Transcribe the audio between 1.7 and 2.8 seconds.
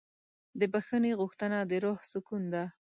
روح سکون ده.